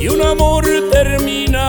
[0.00, 1.65] y un amor termina.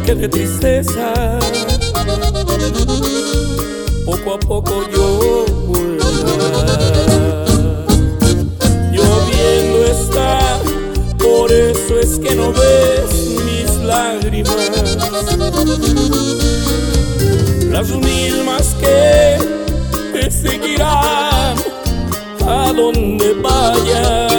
[0.00, 1.38] Que de tristeza
[4.06, 6.06] poco a poco yo muera.
[8.90, 10.58] Lloviendo está,
[11.18, 14.56] por eso es que no ves mis lágrimas.
[17.70, 19.38] Las mismas que
[20.14, 21.56] te seguirán
[22.48, 24.31] a donde vayas.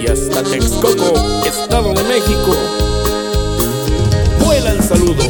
[0.00, 2.54] Y hasta Texcoco, Estado de México,
[4.44, 5.24] vuela el saludo.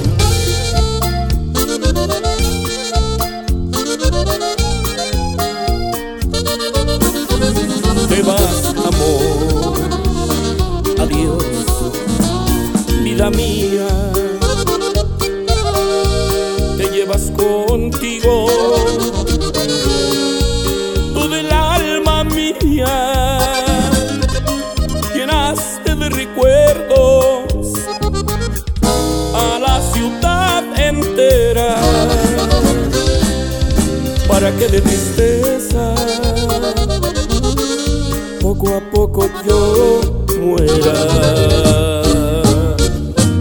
[8.09, 9.79] Te vas, amor,
[10.99, 11.45] adiós,
[13.03, 13.87] vida mía.
[16.77, 18.74] Te llevas contigo
[38.81, 40.01] poco a poco yo
[40.41, 40.95] muera.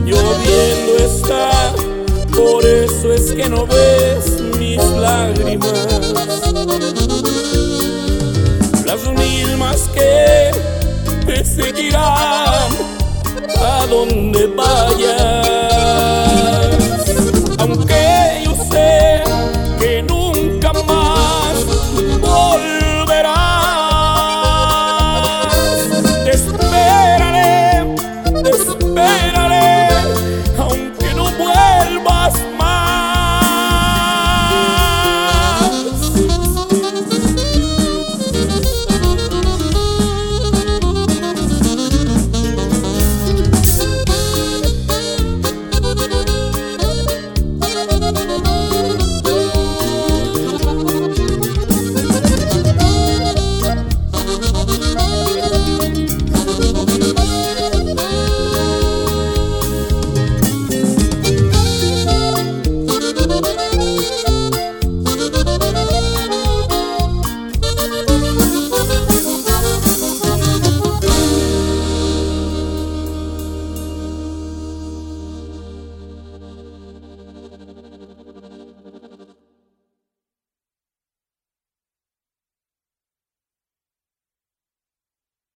[0.05, 1.73] Lloviendo está,
[2.35, 5.73] por eso es que no ves mis lágrimas.
[8.85, 10.51] Las unilmas que
[11.25, 12.71] te seguirán
[13.57, 15.47] a donde vayas.
[17.57, 18.42] Aunque